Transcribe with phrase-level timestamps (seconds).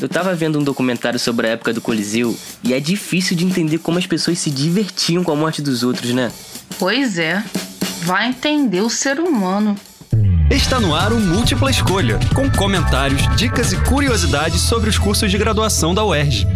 [0.00, 3.78] Eu tava vendo um documentário sobre a época do Coliseu e é difícil de entender
[3.78, 6.30] como as pessoas se divertiam com a morte dos outros, né?
[6.78, 7.42] Pois é.
[8.02, 9.74] Vai entender o ser humano.
[10.50, 15.36] Está no ar o Múltipla Escolha, com comentários, dicas e curiosidades sobre os cursos de
[15.36, 16.46] graduação da UERJ.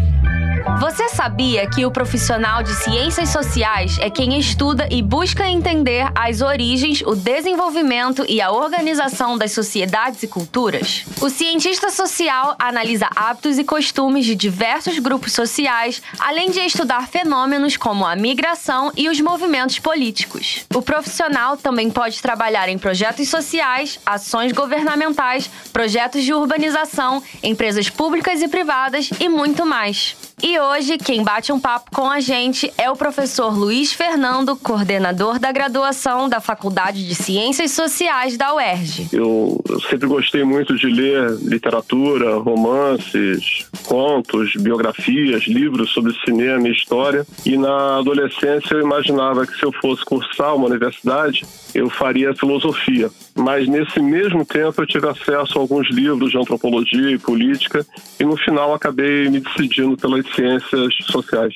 [0.80, 6.40] Você sabia que o profissional de ciências sociais é quem estuda e busca entender as
[6.40, 11.04] origens, o desenvolvimento e a organização das sociedades e culturas?
[11.20, 17.76] O cientista social analisa hábitos e costumes de diversos grupos sociais, além de estudar fenômenos
[17.76, 20.64] como a migração e os movimentos políticos.
[20.74, 28.40] O profissional também pode trabalhar em projetos sociais, ações governamentais, projetos de urbanização, empresas públicas
[28.40, 30.16] e privadas e muito mais.
[30.43, 35.39] E hoje, quem bate um papo com a gente é o professor Luiz Fernando, coordenador
[35.39, 39.08] da graduação da Faculdade de Ciências Sociais da UERJ.
[39.12, 47.27] Eu, sempre gostei muito de ler literatura, romances, contos, biografias, livros sobre cinema e história.
[47.44, 53.11] E na adolescência eu imaginava que se eu fosse cursar uma universidade, eu faria filosofia.
[53.36, 57.86] Mas nesse mesmo tempo eu tive acesso a alguns livros de antropologia e política
[58.18, 61.55] e no final acabei me decidindo pelas ciências sociais.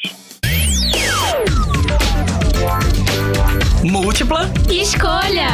[3.84, 5.48] Múltipla escolha.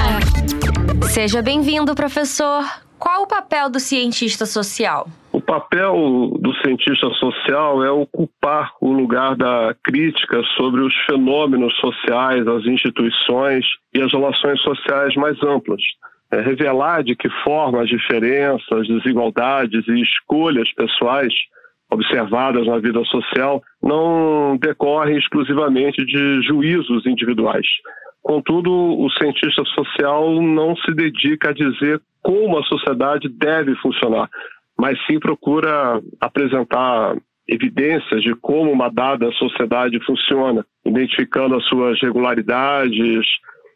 [1.09, 2.63] Seja bem-vindo, professor.
[2.99, 5.09] Qual o papel do cientista social?
[5.33, 12.47] O papel do cientista social é ocupar o lugar da crítica sobre os fenômenos sociais,
[12.47, 15.81] as instituições e as relações sociais mais amplas.
[16.31, 21.33] É revelar de que forma as diferenças, desigualdades e escolhas pessoais
[21.91, 27.67] observadas na vida social não decorrem exclusivamente de juízos individuais.
[28.23, 34.29] Contudo, o cientista social não se dedica a dizer como a sociedade deve funcionar,
[34.79, 37.17] mas sim procura apresentar
[37.49, 43.27] evidências de como uma dada sociedade funciona, identificando as suas regularidades,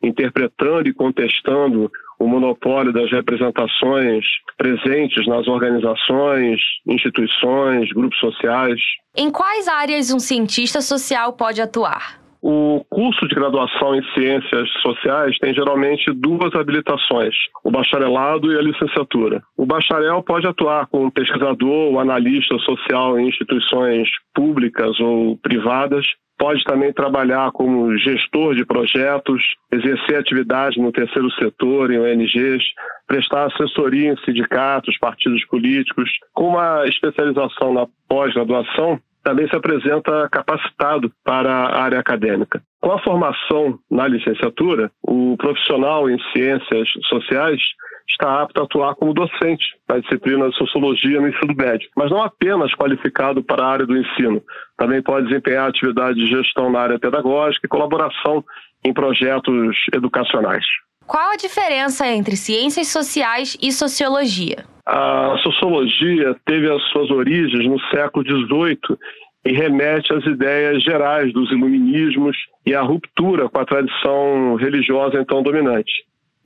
[0.05, 4.25] interpretando e contestando o monopólio das representações
[4.57, 8.81] presentes nas organizações, instituições, grupos sociais.
[9.17, 12.25] Em quais áreas um cientista social pode atuar?
[12.47, 17.35] O curso de graduação em ciências sociais tem geralmente duas habilitações,
[17.65, 19.43] o bacharelado e a licenciatura.
[19.57, 26.05] O bacharel pode atuar como pesquisador ou analista social em instituições públicas ou privadas,
[26.39, 32.63] pode também trabalhar como gestor de projetos, exercer atividade no terceiro setor, em ONGs,
[33.07, 36.11] prestar assessoria em sindicatos, partidos políticos.
[36.33, 42.63] Com uma especialização na pós-graduação, também se apresenta capacitado para a área acadêmica.
[42.81, 47.61] Com a formação na licenciatura, o profissional em ciências sociais
[48.09, 52.23] está apto a atuar como docente na disciplina de sociologia no ensino médio, mas não
[52.23, 54.43] apenas qualificado para a área do ensino.
[54.77, 58.45] Também pode desempenhar atividade de gestão na área pedagógica e colaboração
[58.85, 60.65] em projetos educacionais.
[61.07, 64.65] Qual a diferença entre ciências sociais e sociologia?
[64.87, 68.99] A sociologia teve as suas origens no século XVIII
[69.47, 72.37] e remete às ideias gerais dos iluminismos
[72.67, 75.93] e à ruptura com a tradição religiosa então dominante.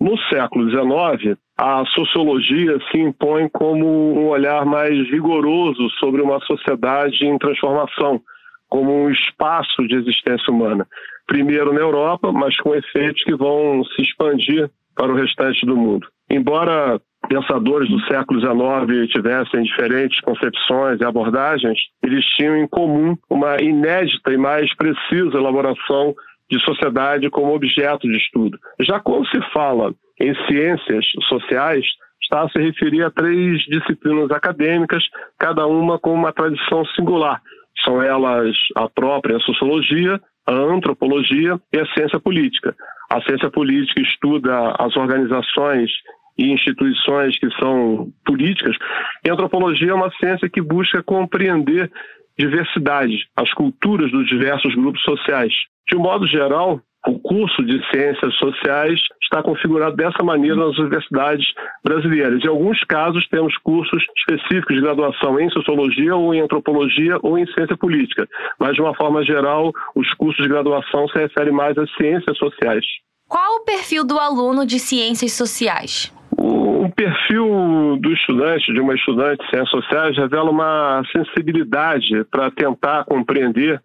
[0.00, 3.84] No século XIX, a sociologia se impõe como
[4.16, 8.20] um olhar mais rigoroso sobre uma sociedade em transformação,
[8.69, 10.87] como um espaço de existência humana.
[11.26, 16.06] Primeiro na Europa, mas com efeitos que vão se expandir para o restante do mundo.
[16.31, 23.60] Embora pensadores do século XIX tivessem diferentes concepções e abordagens, eles tinham em comum uma
[23.60, 26.14] inédita e mais precisa elaboração
[26.50, 28.59] de sociedade como objeto de estudo.
[28.81, 31.84] Já quando se fala em ciências sociais,
[32.22, 35.03] está a se referir a três disciplinas acadêmicas,
[35.38, 37.41] cada uma com uma tradição singular.
[37.84, 42.75] São elas a própria sociologia, a antropologia e a ciência política.
[43.10, 45.91] A ciência política estuda as organizações
[46.38, 48.76] e instituições que são políticas,
[49.25, 51.90] e a antropologia é uma ciência que busca compreender
[52.38, 55.52] diversidade, as culturas dos diversos grupos sociais.
[55.88, 61.46] De um modo geral, o curso de Ciências Sociais está configurado dessa maneira nas universidades
[61.85, 62.44] brasileiras.
[62.44, 67.46] Em alguns casos, temos cursos específicos de graduação em Sociologia ou em Antropologia ou em
[67.52, 68.29] Ciência Política.
[68.58, 72.84] Mas, de uma forma geral, os cursos de graduação se referem mais às ciências sociais.
[73.29, 76.12] Qual o perfil do aluno de Ciências Sociais?
[76.48, 83.04] O perfil do estudante, de uma estudante de ciências sociais, revela uma sensibilidade para tentar
[83.04, 83.80] compreender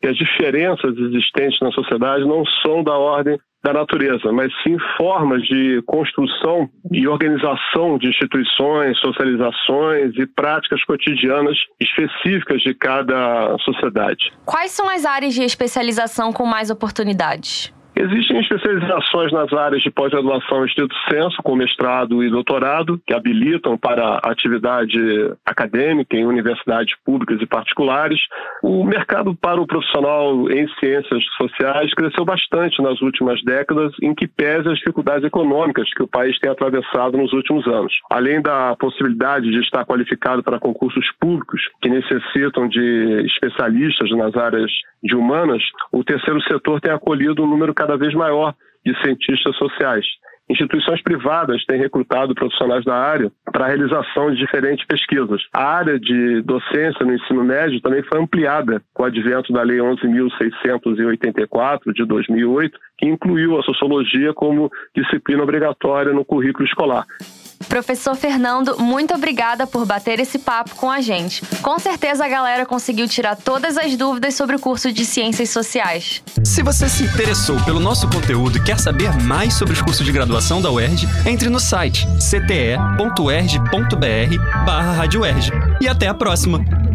[0.00, 5.42] que as diferenças existentes na sociedade não são da ordem da natureza, mas sim formas
[5.42, 14.32] de construção e organização de instituições, socializações e práticas cotidianas específicas de cada sociedade.
[14.44, 17.72] Quais são as áreas de especialização com mais oportunidades?
[18.00, 24.20] Existem especializações nas áreas de pós-graduação estrito senso, com mestrado e doutorado, que habilitam para
[24.22, 24.96] atividade
[25.44, 28.20] acadêmica em universidades públicas e particulares.
[28.62, 34.28] O mercado para o profissional em ciências sociais cresceu bastante nas últimas décadas, em que
[34.28, 37.92] pese as dificuldades econômicas que o país tem atravessado nos últimos anos.
[38.08, 44.70] Além da possibilidade de estar qualificado para concursos públicos que necessitam de especialistas nas áreas
[45.02, 45.62] de humanas,
[45.92, 48.54] o terceiro setor tem acolhido um número cada vez maior
[48.84, 50.04] de cientistas sociais.
[50.50, 55.42] Instituições privadas têm recrutado profissionais da área para a realização de diferentes pesquisas.
[55.52, 59.76] A área de docência no ensino médio também foi ampliada com o advento da Lei
[59.78, 67.04] 11.684 de 2008, que incluiu a sociologia como disciplina obrigatória no currículo escolar.
[67.78, 71.46] Professor Fernando, muito obrigada por bater esse papo com a gente.
[71.62, 76.20] Com certeza a galera conseguiu tirar todas as dúvidas sobre o curso de Ciências Sociais.
[76.42, 80.10] Se você se interessou pelo nosso conteúdo e quer saber mais sobre os cursos de
[80.10, 85.04] graduação da UERJ, entre no site cte.erj.br/barra
[85.80, 86.87] E até a próxima!